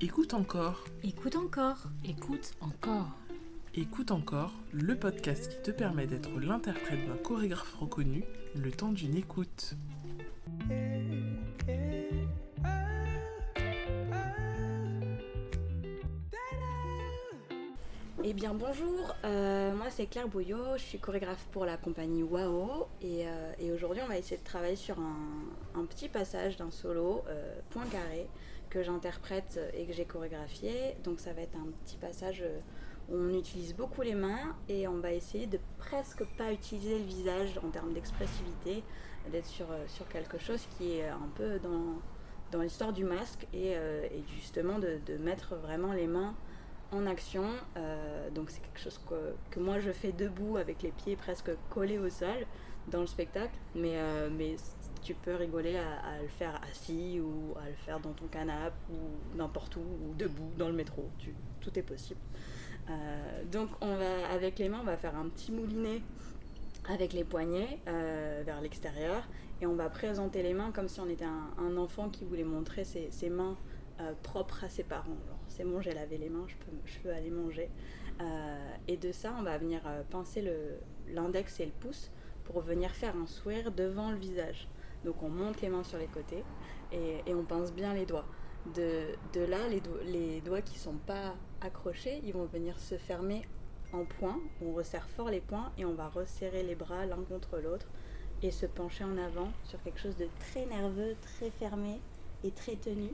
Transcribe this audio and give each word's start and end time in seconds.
Écoute 0.00 0.32
encore. 0.32 0.84
Écoute 1.02 1.34
encore. 1.34 1.88
Écoute 2.04 2.54
encore. 2.60 3.10
Écoute 3.74 4.12
encore, 4.12 4.52
le 4.72 4.94
podcast 4.94 5.50
qui 5.50 5.60
te 5.60 5.72
permet 5.72 6.06
d'être 6.06 6.38
l'interprète 6.38 7.04
d'un 7.08 7.16
chorégraphe 7.16 7.74
reconnu 7.74 8.22
le 8.54 8.70
temps 8.70 8.92
d'une 8.92 9.16
écoute. 9.16 9.74
Eh 18.24 18.32
bien 18.32 18.52
bonjour, 18.52 19.14
euh, 19.24 19.72
moi 19.76 19.86
c'est 19.90 20.06
Claire 20.06 20.26
Bouillot, 20.26 20.76
je 20.76 20.82
suis 20.82 20.98
chorégraphe 20.98 21.46
pour 21.52 21.64
la 21.64 21.76
compagnie 21.76 22.24
WAO. 22.24 22.88
Et, 23.00 23.28
euh, 23.28 23.72
aujourd'hui 23.72 24.02
on 24.04 24.08
va 24.08 24.18
essayer 24.18 24.38
de 24.38 24.44
travailler 24.44 24.74
sur 24.74 24.98
un, 24.98 25.84
petit 25.84 26.08
passage 26.08 26.56
d'un 26.56 26.72
solo 26.72 27.22
euh, 27.28 27.54
point 27.70 27.86
carré 27.86 28.26
que 28.70 28.82
j'interprète 28.82 29.60
et 29.72 29.86
que 29.86 29.92
j'ai 29.92 30.04
chorégraphié. 30.04 30.96
Donc 31.04 31.20
ça 31.20 31.32
va 31.32 31.42
être 31.42 31.54
un 31.54 31.70
petit 31.84 31.96
passage 31.96 32.42
où 33.08 33.14
on 33.14 33.38
utilise 33.38 33.76
beaucoup 33.76 34.02
les 34.02 34.16
mains 34.16 34.56
et 34.68 34.88
on 34.88 34.98
va 34.98 35.12
essayer 35.12 35.46
de 35.46 35.60
presque 35.78 36.24
pas 36.36 36.52
utiliser 36.52 36.98
le 36.98 37.04
visage 37.04 37.60
en 37.64 37.70
termes 37.70 37.92
d'expressivité, 37.92 38.82
d'être 39.30 39.46
sur, 39.46 39.68
quelque 40.10 40.38
chose 40.38 40.66
qui 40.76 40.98
est 40.98 41.06
un 41.06 41.28
peu 41.36 41.60
dans, 41.60 42.60
l'histoire 42.60 42.92
du 42.92 43.04
masque 43.04 43.46
et, 43.54 43.76
justement 44.34 44.80
de 44.80 45.16
mettre 45.18 45.54
vraiment 45.54 45.92
les 45.92 46.08
mains 46.08 46.34
en 46.92 47.06
action. 47.06 47.44
Euh, 47.76 48.30
donc 48.30 48.50
c'est 48.50 48.60
quelque 48.60 48.80
chose 48.80 49.00
que, 49.08 49.34
que, 49.50 49.60
moi 49.60 49.78
je 49.80 49.90
fais 49.90 50.12
debout 50.12 50.56
avec 50.56 50.82
les 50.82 50.90
pieds 50.90 51.16
presque 51.16 51.50
collés 51.70 51.98
au 51.98 52.10
sol 52.10 52.46
dans 52.88 53.00
le 53.00 53.06
spectacle. 53.06 53.54
Mais, 53.74 53.96
euh, 53.96 54.28
mais 54.30 54.56
tu 55.02 55.14
peux 55.14 55.34
rigoler 55.34 55.76
à, 55.76 56.20
le 56.20 56.28
faire 56.28 56.60
assis 56.70 57.20
ou 57.20 57.54
à 57.58 57.68
le 57.68 57.74
faire 57.74 58.00
dans 58.00 58.12
ton 58.12 58.26
canapé 58.26 58.74
ou 58.90 59.36
n'importe 59.36 59.76
où 59.76 59.80
ou 59.80 60.14
debout 60.16 60.50
dans 60.56 60.68
le 60.68 60.74
métro. 60.74 61.08
Tout 61.60 61.78
est 61.78 61.82
possible. 61.82 62.20
Euh, 62.90 63.44
donc 63.44 63.68
on 63.80 63.96
va 63.96 64.28
avec 64.32 64.58
les 64.58 64.70
mains 64.70 64.78
on 64.80 64.86
va 64.86 64.96
faire 64.96 65.14
un 65.14 65.28
petit 65.28 65.52
moulinet 65.52 66.00
avec 66.88 67.12
les 67.12 67.22
poignets 67.22 67.80
vers 67.84 68.62
l'extérieur 68.62 69.28
et 69.60 69.66
on 69.66 69.74
va 69.74 69.90
présenter 69.90 70.42
les 70.42 70.54
mains 70.54 70.70
comme 70.70 70.88
si 70.88 70.98
on 70.98 71.08
était 71.08 71.26
un, 71.26 71.76
enfant 71.76 72.08
qui 72.08 72.24
voulait 72.24 72.44
montrer 72.44 72.84
ses 72.84 73.28
mains 73.28 73.58
euh, 74.00 74.12
propre 74.22 74.64
à 74.64 74.68
ses 74.68 74.84
parents. 74.84 75.16
C'est 75.48 75.64
bon, 75.64 75.80
j'ai 75.80 75.92
lavé 75.92 76.18
les 76.18 76.28
mains, 76.28 76.46
je 76.46 76.98
peux, 77.02 77.10
aller 77.10 77.30
manger. 77.30 77.68
Euh, 78.20 78.74
et 78.86 78.96
de 78.96 79.10
ça, 79.10 79.34
on 79.38 79.42
va 79.42 79.58
venir 79.58 79.80
euh, 79.86 80.02
pincer 80.08 80.44
l'index 81.08 81.58
et 81.60 81.66
le 81.66 81.72
pouce 81.72 82.10
pour 82.44 82.60
venir 82.60 82.90
faire 82.92 83.16
un 83.16 83.26
sourire 83.26 83.72
devant 83.72 84.10
le 84.10 84.16
visage. 84.16 84.68
Donc 85.04 85.22
on 85.22 85.28
monte 85.28 85.60
les 85.60 85.68
mains 85.68 85.84
sur 85.84 85.98
les 85.98 86.06
côtés 86.06 86.44
et, 86.92 87.22
on 87.34 87.42
pince 87.44 87.72
bien 87.72 87.92
les 87.92 88.06
doigts. 88.06 88.26
De, 88.74 89.14
là, 89.34 89.68
les, 89.68 89.80
do 89.80 89.90
les 90.04 90.40
doigts 90.42 90.62
qui 90.62 90.78
sont 90.78 90.96
pas 91.06 91.34
accrochés, 91.60 92.20
ils 92.24 92.32
vont 92.32 92.44
venir 92.44 92.78
se 92.78 92.96
fermer 92.96 93.42
en 93.92 94.04
points. 94.04 94.38
On 94.62 94.72
resserre 94.72 95.08
fort 95.08 95.30
les 95.30 95.40
poings 95.40 95.72
et 95.76 95.84
on 95.84 95.94
va 95.94 96.08
resserrer 96.08 96.62
les 96.62 96.74
bras 96.74 97.06
l'un 97.06 97.22
contre 97.28 97.58
l'autre 97.58 97.86
et 98.42 98.50
se 98.50 98.66
pencher 98.66 99.04
en 99.04 99.18
avant 99.18 99.48
sur 99.64 99.82
quelque 99.82 99.98
chose 99.98 100.16
de 100.16 100.28
très 100.38 100.66
nerveux, 100.66 101.16
très 101.20 101.50
fermé 101.50 102.00
et 102.44 102.50
très 102.50 102.76
tenu. 102.76 103.10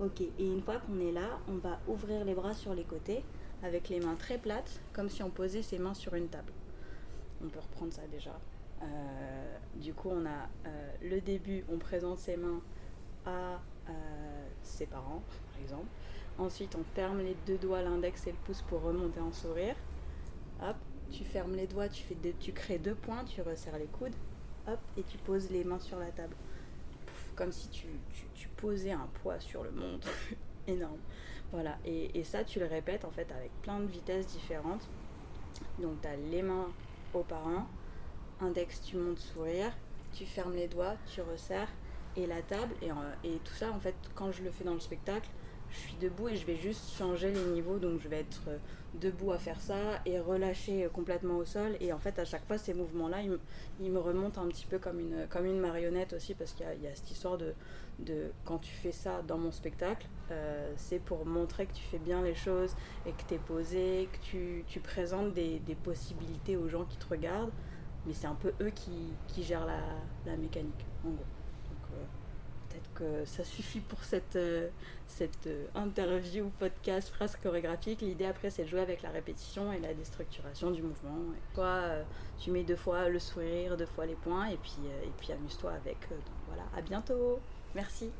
Ok, 0.00 0.22
et 0.22 0.46
une 0.46 0.62
fois 0.62 0.78
qu'on 0.78 0.98
est 0.98 1.12
là, 1.12 1.38
on 1.46 1.56
va 1.56 1.78
ouvrir 1.86 2.24
les 2.24 2.32
bras 2.32 2.54
sur 2.54 2.74
les 2.74 2.84
côtés 2.84 3.22
avec 3.62 3.90
les 3.90 4.00
mains 4.00 4.14
très 4.14 4.38
plates, 4.38 4.80
comme 4.94 5.10
si 5.10 5.22
on 5.22 5.28
posait 5.28 5.60
ses 5.60 5.78
mains 5.78 5.92
sur 5.92 6.14
une 6.14 6.28
table. 6.28 6.54
On 7.44 7.48
peut 7.48 7.58
reprendre 7.58 7.92
ça 7.92 8.06
déjà. 8.10 8.38
Euh, 8.82 9.58
du 9.74 9.92
coup, 9.92 10.08
on 10.10 10.24
a 10.24 10.48
euh, 10.66 10.92
le 11.02 11.20
début, 11.20 11.66
on 11.70 11.76
présente 11.76 12.18
ses 12.18 12.38
mains 12.38 12.62
à 13.26 13.60
euh, 13.90 13.92
ses 14.62 14.86
parents, 14.86 15.22
par 15.52 15.60
exemple. 15.62 15.88
Ensuite, 16.38 16.76
on 16.76 16.84
ferme 16.94 17.18
les 17.18 17.36
deux 17.46 17.58
doigts, 17.58 17.82
l'index 17.82 18.26
et 18.26 18.30
le 18.30 18.38
pouce 18.46 18.62
pour 18.62 18.80
remonter 18.80 19.20
en 19.20 19.32
sourire. 19.32 19.76
Hop, 20.62 20.76
tu 21.10 21.24
fermes 21.24 21.54
les 21.54 21.66
doigts, 21.66 21.90
tu, 21.90 22.04
tu 22.38 22.52
crées 22.52 22.78
deux 22.78 22.94
points, 22.94 23.24
tu 23.24 23.42
resserres 23.42 23.78
les 23.78 23.84
coudes. 23.84 24.16
Hop, 24.66 24.80
et 24.96 25.02
tu 25.02 25.18
poses 25.18 25.50
les 25.50 25.62
mains 25.62 25.78
sur 25.78 25.98
la 25.98 26.10
table 26.10 26.34
comme 27.40 27.52
si 27.52 27.70
tu, 27.70 27.86
tu, 28.34 28.48
posais 28.48 28.92
un 28.92 29.08
poids 29.22 29.40
sur 29.40 29.64
le 29.64 29.70
monde 29.70 30.04
énorme. 30.66 30.98
Voilà, 31.52 31.78
et, 31.86 32.18
et, 32.18 32.22
ça, 32.22 32.44
tu 32.44 32.58
le 32.60 32.66
répètes 32.66 33.06
en 33.06 33.10
fait 33.10 33.32
avec 33.32 33.50
plein 33.62 33.80
de 33.80 33.86
vitesses 33.86 34.26
différentes. 34.26 34.86
Donc, 35.78 36.02
tu 36.02 36.08
as 36.08 36.16
les 36.16 36.42
mains 36.42 36.68
aux 37.14 37.22
parents, 37.22 37.66
index, 38.42 38.82
tu 38.82 38.98
montes 38.98 39.20
sourire, 39.20 39.72
tu 40.12 40.26
fermes 40.26 40.54
les 40.54 40.68
doigts, 40.68 40.96
tu 41.06 41.22
resserres, 41.22 41.70
et 42.14 42.26
la 42.26 42.42
table, 42.42 42.74
et, 42.82 42.90
et 43.26 43.38
tout 43.38 43.54
ça, 43.54 43.72
en 43.72 43.80
fait, 43.80 43.94
quand 44.14 44.30
je 44.32 44.42
le 44.42 44.50
fais 44.50 44.64
dans 44.64 44.74
le 44.74 44.80
spectacle, 44.80 45.30
je 45.70 45.78
suis 45.78 45.96
debout 46.00 46.28
et 46.28 46.36
je 46.36 46.46
vais 46.46 46.56
juste 46.56 46.96
changer 46.96 47.32
les 47.32 47.44
niveaux 47.44 47.78
donc 47.78 48.00
je 48.00 48.08
vais 48.08 48.20
être 48.20 48.42
debout 48.94 49.32
à 49.32 49.38
faire 49.38 49.60
ça 49.60 50.00
et 50.04 50.18
relâcher 50.18 50.88
complètement 50.92 51.36
au 51.36 51.44
sol. 51.44 51.76
Et 51.80 51.92
en 51.92 51.98
fait 51.98 52.18
à 52.18 52.24
chaque 52.24 52.44
fois 52.46 52.58
ces 52.58 52.74
mouvements 52.74 53.08
là 53.08 53.18
ils 53.80 53.90
me, 53.90 53.98
remontent 53.98 54.42
un 54.42 54.48
petit 54.48 54.66
peu 54.66 54.78
comme 54.78 55.00
une, 55.00 55.26
comme 55.28 55.46
une 55.46 55.60
marionnette 55.60 56.12
aussi 56.12 56.34
parce 56.34 56.52
qu'il 56.52 56.66
y, 56.82 56.86
a 56.86 56.94
cette 56.94 57.10
histoire 57.10 57.38
de, 57.38 57.54
de 58.00 58.32
quand 58.44 58.58
tu 58.58 58.72
fais 58.72 58.92
ça 58.92 59.22
dans 59.26 59.38
mon 59.38 59.52
spectacle 59.52 60.06
euh, 60.30 60.72
c'est 60.76 61.00
pour 61.00 61.26
montrer 61.26 61.66
que 61.66 61.72
tu 61.72 61.82
fais 61.82 61.98
bien 61.98 62.22
les 62.22 62.34
choses 62.34 62.74
et 63.04 63.10
que 63.12 63.22
tu 63.26 63.34
es 63.34 63.38
posé 63.38 64.08
que 64.12 64.18
tu, 64.18 64.64
tu 64.68 64.80
présentes 64.80 65.34
des, 65.34 65.58
des, 65.60 65.74
possibilités 65.74 66.56
aux 66.56 66.68
gens 66.68 66.84
qui 66.84 66.96
te 66.98 67.08
regardent. 67.08 67.50
Mais 68.06 68.14
c'est 68.14 68.28
un 68.28 68.34
peu 68.34 68.52
eux 68.60 68.70
qui, 68.70 69.12
qui 69.26 69.42
gèrent 69.42 69.66
la, 69.66 69.80
la 70.26 70.36
mécanique 70.36 70.86
en 71.04 71.10
gros. 71.10 71.24
Euh, 71.94 72.04
peut-être 72.70 72.92
que 72.94 73.24
ça 73.24 73.44
suffit 73.44 73.80
pour 73.80 74.02
cette, 74.04 74.36
euh, 74.36 74.68
cette 75.06 75.46
euh, 75.46 75.66
interview, 75.74 76.50
podcast, 76.58 77.08
phrase 77.10 77.36
chorégraphique. 77.36 78.00
L'idée 78.00 78.26
après, 78.26 78.50
c'est 78.50 78.64
de 78.64 78.68
jouer 78.68 78.80
avec 78.80 79.02
la 79.02 79.10
répétition 79.10 79.72
et 79.72 79.80
la 79.80 79.92
déstructuration 79.94 80.70
du 80.70 80.82
mouvement. 80.82 81.18
Toi, 81.54 81.64
euh, 81.64 82.02
tu 82.38 82.50
mets 82.50 82.62
deux 82.62 82.76
fois 82.76 83.08
le 83.08 83.18
sourire, 83.18 83.76
deux 83.76 83.86
fois 83.86 84.06
les 84.06 84.14
points, 84.14 84.46
et 84.46 84.56
puis, 84.56 84.78
et 85.02 85.12
puis 85.18 85.32
amuse-toi 85.32 85.72
avec. 85.72 86.00
donc 86.08 86.20
voilà, 86.48 86.64
à 86.76 86.80
bientôt. 86.80 87.40
Merci. 87.74 88.10